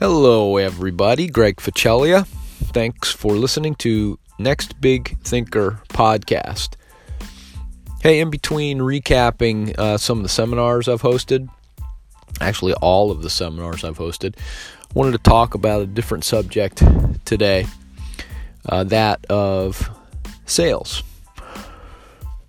Hello, 0.00 0.56
everybody. 0.56 1.28
Greg 1.28 1.56
Facelia. 1.56 2.26
Thanks 2.72 3.12
for 3.12 3.34
listening 3.34 3.74
to 3.74 4.18
Next 4.38 4.80
Big 4.80 5.18
Thinker 5.18 5.82
podcast. 5.90 6.70
Hey, 8.00 8.20
in 8.20 8.30
between 8.30 8.78
recapping 8.78 9.78
uh, 9.78 9.98
some 9.98 10.16
of 10.16 10.22
the 10.22 10.30
seminars 10.30 10.88
I've 10.88 11.02
hosted, 11.02 11.50
actually, 12.40 12.72
all 12.80 13.10
of 13.10 13.20
the 13.20 13.28
seminars 13.28 13.84
I've 13.84 13.98
hosted, 13.98 14.38
wanted 14.94 15.12
to 15.12 15.18
talk 15.18 15.52
about 15.52 15.82
a 15.82 15.86
different 15.86 16.24
subject 16.24 16.82
today 17.26 17.66
uh, 18.70 18.84
that 18.84 19.26
of 19.26 19.90
sales. 20.46 21.02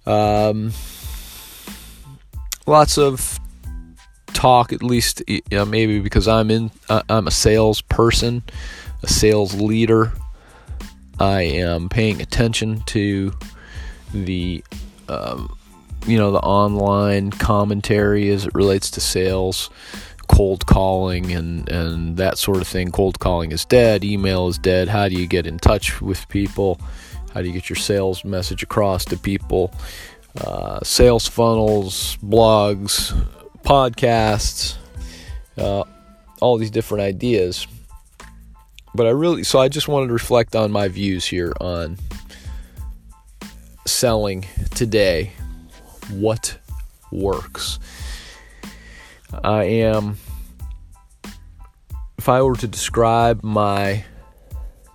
Um, 0.05 0.71
lots 2.65 2.97
of 2.97 3.40
talk, 4.41 4.73
at 4.73 4.81
least 4.81 5.21
maybe 5.51 5.99
because 5.99 6.27
I'm 6.27 6.49
in, 6.49 6.71
uh, 6.89 7.03
I'm 7.09 7.27
a 7.27 7.31
salesperson, 7.31 8.41
a 9.03 9.07
sales 9.07 9.53
leader. 9.53 10.13
I 11.19 11.41
am 11.41 11.89
paying 11.89 12.21
attention 12.21 12.81
to 12.87 13.33
the, 14.15 14.63
um, 15.07 15.55
you 16.07 16.17
know, 16.17 16.31
the 16.31 16.39
online 16.39 17.29
commentary 17.29 18.29
as 18.29 18.47
it 18.47 18.55
relates 18.55 18.89
to 18.91 18.99
sales, 18.99 19.69
cold 20.27 20.65
calling, 20.65 21.31
and 21.31 21.69
and 21.69 22.17
that 22.17 22.39
sort 22.39 22.57
of 22.57 22.67
thing. 22.67 22.89
Cold 22.89 23.19
calling 23.19 23.51
is 23.51 23.63
dead. 23.65 24.03
Email 24.03 24.47
is 24.47 24.57
dead. 24.57 24.87
How 24.87 25.07
do 25.07 25.13
you 25.13 25.27
get 25.27 25.45
in 25.45 25.59
touch 25.59 26.01
with 26.01 26.27
people? 26.29 26.81
How 27.35 27.41
do 27.41 27.47
you 27.47 27.53
get 27.53 27.69
your 27.69 27.77
sales 27.77 28.25
message 28.25 28.63
across 28.63 29.05
to 29.05 29.17
people? 29.17 29.71
Uh, 30.35 30.79
sales 30.81 31.27
funnels, 31.27 32.17
blogs, 32.23 33.13
podcasts, 33.63 34.75
uh, 35.57 35.83
all 36.41 36.57
these 36.57 36.71
different 36.71 37.03
ideas. 37.03 37.67
But 38.93 39.07
I 39.07 39.11
really, 39.11 39.43
so 39.43 39.59
I 39.59 39.69
just 39.69 39.87
wanted 39.87 40.07
to 40.07 40.13
reflect 40.13 40.55
on 40.55 40.71
my 40.71 40.87
views 40.87 41.25
here 41.25 41.53
on 41.61 41.97
selling 43.85 44.45
today. 44.75 45.31
What 46.09 46.57
works? 47.11 47.79
I 49.43 49.63
am, 49.63 50.17
if 52.17 52.27
I 52.27 52.41
were 52.41 52.55
to 52.57 52.67
describe 52.67 53.43
my 53.43 54.03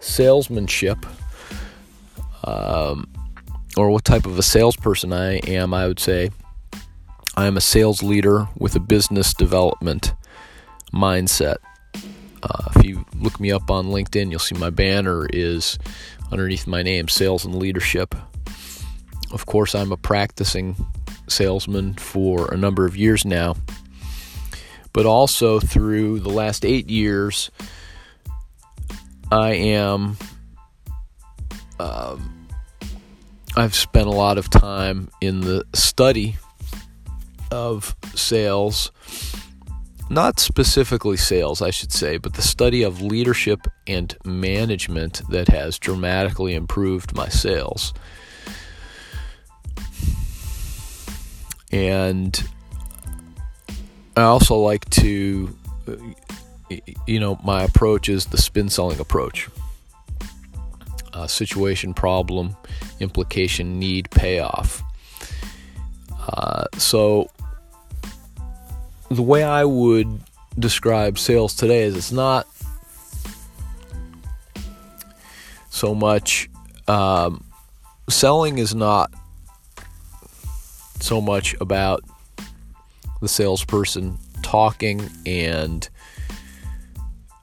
salesmanship, 0.00 1.06
um, 2.44 3.08
or 3.76 3.90
what 3.90 4.04
type 4.04 4.26
of 4.26 4.38
a 4.38 4.42
salesperson 4.42 5.12
I 5.12 5.36
am, 5.46 5.72
I 5.72 5.86
would 5.86 5.98
say 5.98 6.30
I 7.38 7.46
am 7.46 7.58
a 7.58 7.60
sales 7.60 8.02
leader 8.02 8.48
with 8.56 8.76
a 8.76 8.80
business 8.80 9.34
development 9.34 10.14
mindset. 10.92 11.56
Uh, 12.42 12.70
if 12.74 12.82
you 12.82 13.04
look 13.14 13.38
me 13.38 13.52
up 13.52 13.70
on 13.70 13.88
LinkedIn, 13.88 14.30
you'll 14.30 14.38
see 14.38 14.54
my 14.54 14.70
banner 14.70 15.26
is 15.30 15.78
underneath 16.32 16.66
my 16.66 16.82
name, 16.82 17.08
Sales 17.08 17.44
and 17.44 17.54
Leadership. 17.54 18.14
Of 19.32 19.44
course, 19.44 19.74
I'm 19.74 19.92
a 19.92 19.98
practicing 19.98 20.76
salesman 21.28 21.94
for 21.94 22.50
a 22.54 22.56
number 22.56 22.86
of 22.86 22.96
years 22.96 23.26
now, 23.26 23.56
but 24.94 25.04
also 25.04 25.60
through 25.60 26.20
the 26.20 26.30
last 26.30 26.64
eight 26.64 26.88
years, 26.88 27.50
I 29.30 29.52
am. 29.52 30.16
Um, 31.78 32.46
I've 33.56 33.74
spent 33.74 34.06
a 34.06 34.10
lot 34.10 34.38
of 34.38 34.48
time 34.48 35.10
in 35.20 35.42
the 35.42 35.66
study 35.74 36.36
of 37.50 37.96
sales, 38.14 38.90
not 40.08 40.38
specifically 40.38 41.16
sales, 41.16 41.62
I 41.62 41.70
should 41.70 41.92
say, 41.92 42.16
but 42.16 42.34
the 42.34 42.42
study 42.42 42.82
of 42.82 43.02
leadership 43.02 43.66
and 43.86 44.16
management 44.24 45.22
that 45.30 45.48
has 45.48 45.78
dramatically 45.78 46.54
improved 46.54 47.14
my 47.14 47.28
sales. 47.28 47.92
And 51.72 52.48
I 54.16 54.22
also 54.22 54.56
like 54.56 54.88
to, 54.90 55.54
you 57.06 57.20
know, 57.20 57.38
my 57.44 57.64
approach 57.64 58.08
is 58.08 58.26
the 58.26 58.38
spin 58.38 58.68
selling 58.68 59.00
approach. 59.00 59.48
Uh, 61.12 61.26
situation, 61.26 61.94
problem, 61.94 62.56
implication, 63.00 63.78
need, 63.78 64.10
payoff. 64.10 64.82
Uh, 66.28 66.66
so 66.76 67.28
the 69.16 69.22
way 69.22 69.42
I 69.42 69.64
would 69.64 70.20
describe 70.58 71.18
sales 71.18 71.54
today 71.54 71.84
is 71.84 71.96
it's 71.96 72.12
not 72.12 72.46
so 75.70 75.94
much 75.94 76.50
um, 76.86 77.42
selling 78.10 78.58
is 78.58 78.74
not 78.74 79.10
so 81.00 81.20
much 81.20 81.56
about 81.60 82.04
the 83.22 83.28
salesperson 83.28 84.18
talking 84.42 85.08
and 85.24 85.88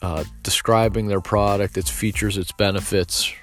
uh, 0.03 0.23
describing 0.43 1.07
their 1.07 1.21
product, 1.21 1.75
its 1.75 1.89
features, 1.89 2.37
its 2.37 2.51
benefits. 2.51 3.33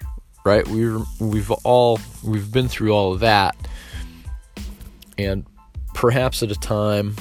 Right? 0.44 0.66
We've 0.68 1.02
we've 1.18 1.50
all 1.50 1.98
we've 2.24 2.50
been 2.50 2.68
through 2.68 2.92
all 2.92 3.12
of 3.12 3.20
that, 3.20 3.56
and 5.18 5.44
perhaps 5.94 6.42
at 6.42 6.50
a 6.50 6.54
time 6.54 7.16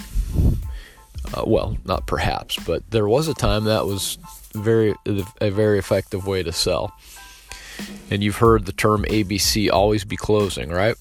uh, 1.33 1.43
well, 1.45 1.77
not 1.85 2.07
perhaps, 2.07 2.57
but 2.65 2.89
there 2.91 3.07
was 3.07 3.27
a 3.27 3.33
time 3.33 3.65
that 3.65 3.85
was 3.85 4.17
very 4.53 4.95
a 5.41 5.51
very 5.51 5.77
effective 5.77 6.25
way 6.25 6.43
to 6.43 6.51
sell. 6.51 6.93
And 8.11 8.23
you've 8.23 8.37
heard 8.37 8.65
the 8.65 8.73
term 8.73 9.05
ABC, 9.05 9.71
always 9.71 10.03
be 10.03 10.17
closing, 10.17 10.69
right? 10.69 10.95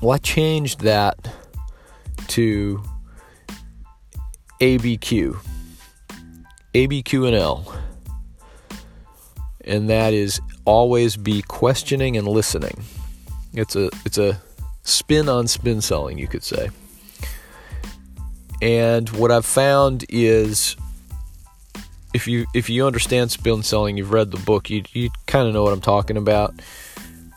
Well, 0.00 0.12
I 0.12 0.18
changed 0.18 0.80
that 0.80 1.28
to 2.28 2.82
ABQ, 4.60 5.36
ABQ 6.74 7.26
and 7.26 7.34
L, 7.34 7.74
and 9.62 9.88
that 9.88 10.12
is 10.12 10.40
always 10.64 11.16
be 11.16 11.42
questioning 11.42 12.16
and 12.16 12.28
listening. 12.28 12.84
It's 13.54 13.74
a 13.74 13.90
it's 14.04 14.18
a 14.18 14.40
spin 14.82 15.28
on 15.28 15.48
spin 15.48 15.80
selling, 15.80 16.18
you 16.18 16.28
could 16.28 16.44
say. 16.44 16.68
And 18.62 19.08
what 19.10 19.30
I've 19.30 19.46
found 19.46 20.04
is 20.08 20.76
if 22.14 22.26
you 22.26 22.46
if 22.54 22.70
you 22.70 22.86
understand 22.86 23.30
spin 23.30 23.62
selling, 23.62 23.96
you've 23.96 24.12
read 24.12 24.30
the 24.30 24.38
book, 24.38 24.70
you 24.70 24.82
you 24.92 25.10
kind 25.26 25.46
of 25.46 25.54
know 25.54 25.62
what 25.62 25.72
I'm 25.72 25.80
talking 25.80 26.16
about. 26.16 26.54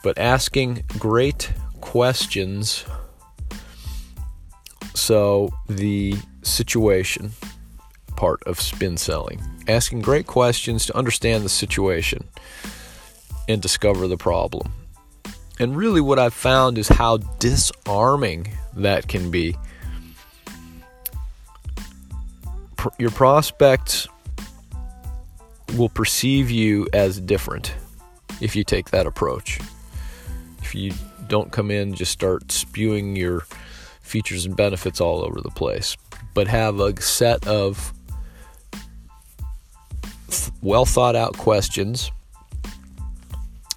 But 0.03 0.17
asking 0.17 0.85
great 0.97 1.51
questions 1.81 2.85
so 4.93 5.51
the 5.67 6.15
situation 6.43 7.31
part 8.15 8.41
of 8.43 8.59
spin 8.59 8.97
selling, 8.97 9.41
asking 9.67 10.01
great 10.01 10.27
questions 10.27 10.85
to 10.85 10.97
understand 10.97 11.43
the 11.43 11.49
situation 11.49 12.27
and 13.47 13.61
discover 13.61 14.07
the 14.07 14.17
problem. 14.17 14.71
And 15.59 15.75
really 15.75 16.01
what 16.01 16.19
I've 16.19 16.33
found 16.33 16.77
is 16.77 16.87
how 16.87 17.17
disarming 17.17 18.53
that 18.75 19.07
can 19.07 19.31
be 19.31 19.55
your 22.97 23.11
prospects 23.11 24.07
will 25.77 25.89
perceive 25.89 26.49
you 26.49 26.87
as 26.93 27.19
different 27.19 27.73
if 28.41 28.55
you 28.55 28.63
take 28.63 28.91
that 28.91 29.05
approach. 29.05 29.59
If 30.61 30.73
you 30.75 30.93
don't 31.27 31.51
come 31.51 31.69
in 31.71 31.93
just 31.93 32.11
start 32.11 32.51
spewing 32.51 33.15
your 33.15 33.45
features 34.01 34.45
and 34.45 34.55
benefits 34.55 34.99
all 34.99 35.23
over 35.23 35.41
the 35.41 35.51
place, 35.51 35.95
but 36.33 36.47
have 36.47 36.79
a 36.79 36.99
set 37.01 37.47
of 37.47 37.93
well 40.61 40.85
thought 40.85 41.15
out 41.15 41.37
questions 41.37 42.11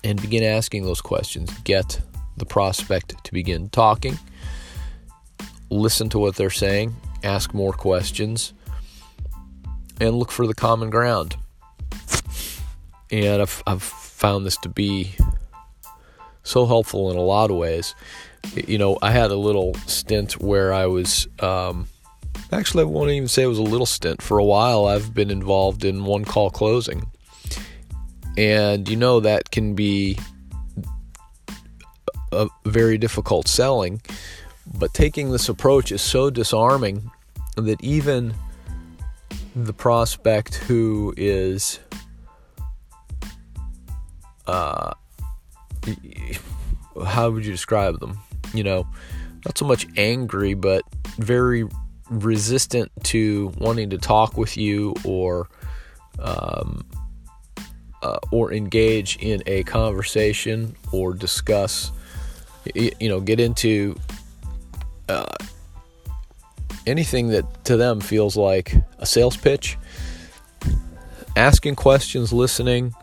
and 0.02 0.20
begin 0.20 0.42
asking 0.42 0.84
those 0.84 1.00
questions. 1.00 1.52
Get 1.60 2.00
the 2.36 2.46
prospect 2.46 3.22
to 3.24 3.32
begin 3.32 3.68
talking, 3.68 4.18
listen 5.70 6.08
to 6.08 6.18
what 6.18 6.36
they're 6.36 6.50
saying, 6.50 6.96
ask 7.22 7.54
more 7.54 7.72
questions 7.72 8.54
and 10.02 10.18
look 10.18 10.32
for 10.32 10.48
the 10.48 10.54
common 10.54 10.90
ground. 10.90 11.36
And 13.10 13.40
I've, 13.40 13.62
I've 13.66 13.82
found 13.82 14.44
this 14.44 14.56
to 14.58 14.68
be 14.68 15.14
so 16.42 16.66
helpful 16.66 17.10
in 17.12 17.16
a 17.16 17.22
lot 17.22 17.50
of 17.50 17.56
ways. 17.56 17.94
You 18.54 18.78
know, 18.78 18.98
I 19.00 19.12
had 19.12 19.30
a 19.30 19.36
little 19.36 19.74
stint 19.86 20.40
where 20.40 20.72
I 20.72 20.86
was, 20.86 21.28
um, 21.38 21.86
actually, 22.50 22.82
I 22.82 22.86
won't 22.86 23.10
even 23.10 23.28
say 23.28 23.44
it 23.44 23.46
was 23.46 23.58
a 23.58 23.62
little 23.62 23.86
stint. 23.86 24.20
For 24.20 24.38
a 24.38 24.44
while, 24.44 24.86
I've 24.86 25.14
been 25.14 25.30
involved 25.30 25.84
in 25.84 26.04
one 26.04 26.24
call 26.24 26.50
closing. 26.50 27.08
And 28.36 28.88
you 28.88 28.96
know, 28.96 29.20
that 29.20 29.52
can 29.52 29.74
be 29.74 30.18
a 32.32 32.48
very 32.64 32.98
difficult 32.98 33.46
selling. 33.46 34.02
But 34.74 34.94
taking 34.94 35.30
this 35.30 35.48
approach 35.48 35.92
is 35.92 36.02
so 36.02 36.28
disarming 36.28 37.10
that 37.56 37.80
even 37.84 38.34
the 39.54 39.72
prospect 39.72 40.54
who 40.54 41.12
is 41.16 41.78
uh, 44.46 44.92
how 47.06 47.30
would 47.30 47.44
you 47.44 47.52
describe 47.52 48.00
them? 48.00 48.18
You 48.54 48.64
know, 48.64 48.86
not 49.44 49.58
so 49.58 49.64
much 49.64 49.86
angry, 49.96 50.54
but 50.54 50.82
very 51.18 51.66
resistant 52.10 52.90
to 53.04 53.52
wanting 53.58 53.90
to 53.90 53.98
talk 53.98 54.36
with 54.36 54.56
you 54.56 54.94
or 55.04 55.48
um, 56.18 56.84
uh, 58.02 58.18
or 58.30 58.52
engage 58.52 59.16
in 59.20 59.42
a 59.46 59.62
conversation 59.64 60.74
or 60.92 61.14
discuss, 61.14 61.92
you 62.74 63.08
know, 63.08 63.20
get 63.20 63.40
into 63.40 63.96
uh, 65.08 65.34
anything 66.86 67.28
that 67.28 67.64
to 67.64 67.76
them 67.76 68.00
feels 68.00 68.36
like 68.36 68.74
a 68.98 69.06
sales 69.06 69.36
pitch. 69.36 69.78
Asking 71.36 71.76
questions, 71.76 72.32
listening, 72.32 72.94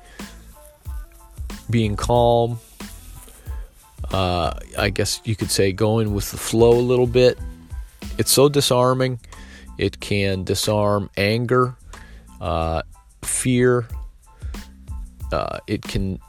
being 1.70 1.96
calm. 1.96 2.60
Uh, 4.12 4.54
I 4.78 4.90
guess 4.90 5.22
you 5.24 5.36
could 5.36 5.52
say 5.52 5.72
going 5.72 6.14
with 6.14 6.32
the 6.32 6.38
flow 6.38 6.72
a 6.72 6.82
little 6.82 7.08
bit. 7.08 7.38
It's 8.18 8.32
so 8.32 8.50
disarming. 8.50 9.20
It 9.78 10.00
can 10.00 10.44
disarm 10.44 11.10
anger, 11.18 11.76
uh, 12.42 12.82
fear. 13.24 13.88
Uh, 15.32 15.60
it 15.68 15.82
can, 15.84 16.20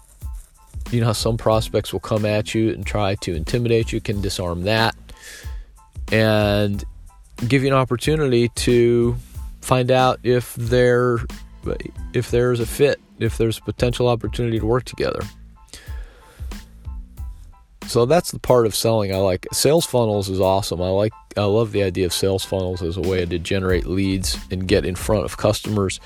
you 0.91 1.01
know, 1.01 1.07
how 1.07 1.13
some 1.13 1.37
prospects 1.37 1.93
will 1.93 2.01
come 2.01 2.25
at 2.25 2.55
you 2.55 2.71
and 2.71 2.87
try 2.87 3.15
to 3.17 3.35
intimidate 3.35 3.93
you, 3.93 4.01
can 4.01 4.21
disarm 4.21 4.63
that 4.63 4.95
and 6.11 6.85
give 7.49 7.63
you 7.63 7.69
an 7.69 7.75
opportunity 7.75 8.49
to 8.49 9.17
find 9.61 9.91
out 9.91 10.21
if 10.23 10.55
there 10.55 11.19
if 12.13 12.31
there's 12.31 12.61
a 12.61 12.67
fit 12.67 13.01
if 13.19 13.37
there's 13.37 13.59
a 13.59 13.63
potential 13.63 14.09
opportunity 14.09 14.59
to 14.59 14.67
work 14.67 14.85
together. 14.85 15.21
So 17.87 18.07
that's 18.07 18.31
the 18.31 18.39
part 18.39 18.67
of 18.67 18.75
selling 18.75 19.13
I 19.13 19.19
like. 19.19 19.47
Sales 19.53 19.85
funnels 19.85 20.29
is 20.29 20.41
awesome. 20.41 20.81
I 20.81 20.89
like 20.91 21.13
I 21.37 21.43
love 21.43 21.73
the 21.73 21.83
idea 21.83 22.07
of 22.07 22.13
sales 22.13 22.45
funnels 22.45 22.83
as 22.83 22.97
a 22.97 23.01
way 23.01 23.27
to 23.27 23.39
generate 23.39 23.87
leads 23.87 24.39
and 24.51 24.67
get 24.67 24.85
in 24.85 24.95
front 24.95 25.25
of 25.25 25.37
customers. 25.37 26.01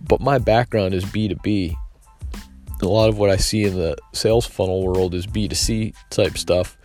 But 0.00 0.20
my 0.20 0.38
background 0.38 0.94
is 0.94 1.04
B2B. 1.04 1.74
A 2.80 2.86
lot 2.86 3.08
of 3.08 3.18
what 3.18 3.30
I 3.30 3.36
see 3.36 3.64
in 3.64 3.74
the 3.74 3.96
sales 4.12 4.46
funnel 4.46 4.84
world 4.84 5.14
is 5.14 5.26
B2C 5.26 5.94
type 6.10 6.38
stuff. 6.38 6.76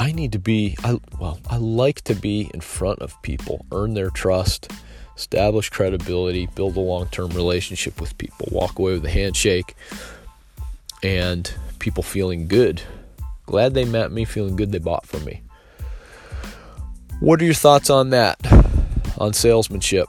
I 0.00 0.10
need 0.10 0.32
to 0.32 0.40
be 0.40 0.76
I 0.82 0.98
well, 1.20 1.38
I 1.48 1.58
like 1.58 2.00
to 2.02 2.16
be 2.16 2.50
in 2.52 2.60
front 2.60 2.98
of 3.00 3.20
people, 3.22 3.64
earn 3.70 3.94
their 3.94 4.10
trust 4.10 4.72
establish 5.20 5.68
credibility, 5.68 6.46
build 6.46 6.74
a 6.76 6.80
long 6.80 7.06
term 7.08 7.28
relationship 7.30 8.00
with 8.00 8.16
people, 8.16 8.48
walk 8.50 8.78
away 8.78 8.94
with 8.94 9.04
a 9.04 9.10
handshake, 9.10 9.76
and 11.02 11.52
people 11.78 12.02
feeling 12.02 12.48
good. 12.48 12.80
Glad 13.44 13.74
they 13.74 13.84
met 13.84 14.10
me, 14.10 14.24
feeling 14.24 14.56
good 14.56 14.72
they 14.72 14.78
bought 14.78 15.04
from 15.04 15.24
me. 15.24 15.42
What 17.20 17.42
are 17.42 17.44
your 17.44 17.54
thoughts 17.54 17.90
on 17.90 18.10
that? 18.10 18.38
On 19.18 19.34
salesmanship? 19.34 20.06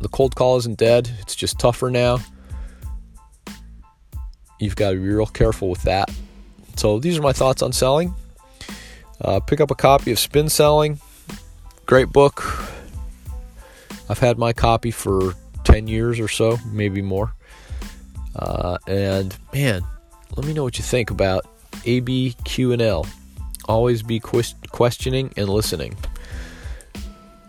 The 0.00 0.08
cold 0.08 0.36
call 0.36 0.56
isn't 0.58 0.78
dead, 0.78 1.10
it's 1.18 1.34
just 1.34 1.58
tougher 1.58 1.90
now. 1.90 2.20
You've 4.60 4.76
got 4.76 4.90
to 4.90 4.96
be 4.96 5.08
real 5.08 5.26
careful 5.26 5.68
with 5.68 5.82
that. 5.82 6.10
So, 6.80 6.98
these 6.98 7.18
are 7.18 7.20
my 7.20 7.34
thoughts 7.34 7.60
on 7.60 7.72
selling. 7.72 8.14
Uh, 9.20 9.38
pick 9.40 9.60
up 9.60 9.70
a 9.70 9.74
copy 9.74 10.12
of 10.12 10.18
Spin 10.18 10.48
Selling. 10.48 10.98
Great 11.84 12.08
book. 12.08 12.42
I've 14.08 14.18
had 14.18 14.38
my 14.38 14.54
copy 14.54 14.90
for 14.90 15.34
10 15.64 15.88
years 15.88 16.18
or 16.18 16.26
so, 16.26 16.56
maybe 16.72 17.02
more. 17.02 17.34
Uh, 18.34 18.78
and 18.86 19.36
man, 19.52 19.82
let 20.34 20.46
me 20.46 20.54
know 20.54 20.64
what 20.64 20.78
you 20.78 20.82
think 20.82 21.10
about 21.10 21.44
ABQ&L. 21.84 23.06
Always 23.68 24.02
be 24.02 24.18
questioning 24.18 25.34
and 25.36 25.50
listening. 25.50 25.98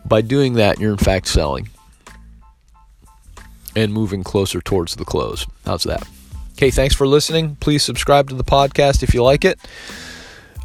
By 0.03 0.19
doing 0.19 0.55
that, 0.55 0.77
you're 0.77 0.91
in 0.91 0.97
fact 0.97 1.27
selling 1.29 1.69
and 3.77 3.93
moving 3.93 4.25
closer 4.25 4.59
towards 4.59 4.97
the 4.97 5.05
close. 5.05 5.47
How's 5.65 5.83
that? 5.83 6.05
Okay, 6.61 6.69
thanks 6.69 6.93
for 6.93 7.07
listening. 7.07 7.55
Please 7.55 7.81
subscribe 7.81 8.29
to 8.29 8.35
the 8.35 8.43
podcast 8.43 9.01
if 9.01 9.15
you 9.15 9.23
like 9.23 9.45
it. 9.45 9.59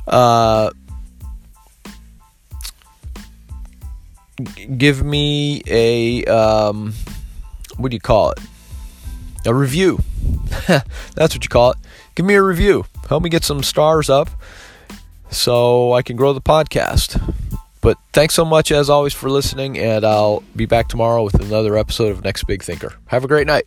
Uh, 0.07 0.71
give 4.77 5.03
me 5.03 5.63
a 5.67 6.23
um, 6.27 6.93
what 7.79 7.91
do 7.91 7.97
you 7.97 8.01
call 8.01 8.33
it? 8.33 8.41
A 9.47 9.55
review. 9.55 10.01
That's 11.15 11.35
what 11.35 11.43
you 11.43 11.49
call 11.49 11.71
it. 11.71 11.79
Give 12.15 12.27
me 12.27 12.35
a 12.35 12.43
review. 12.43 12.85
Help 13.09 13.23
me 13.23 13.31
get 13.31 13.43
some 13.43 13.63
stars 13.63 14.11
up 14.11 14.29
so 15.31 15.95
I 15.95 16.03
can 16.03 16.15
grow 16.17 16.35
the 16.35 16.43
podcast. 16.43 17.23
But 17.81 17.97
thanks 18.13 18.35
so 18.35 18.45
much 18.45 18.71
as 18.71 18.91
always 18.91 19.15
for 19.15 19.31
listening, 19.31 19.79
and 19.79 20.05
I'll 20.05 20.43
be 20.55 20.67
back 20.67 20.89
tomorrow 20.89 21.25
with 21.25 21.37
another 21.37 21.75
episode 21.75 22.11
of 22.11 22.23
Next 22.23 22.45
Big 22.45 22.63
Thinker. 22.63 22.97
Have 23.07 23.25
a 23.25 23.29
great 23.29 23.47
night. 23.47 23.65